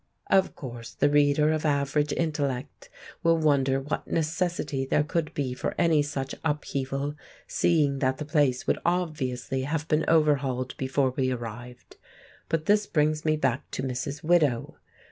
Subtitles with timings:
[0.31, 2.89] Of course, the reader of average intellect
[3.21, 7.13] will wonder what necessity there could be for any such upheaval,
[7.45, 11.97] seeing that the place would obviously have been overhauled before we arrived;
[12.49, 14.23] but this brings me back to Mrs.
[14.23, 14.75] Widow.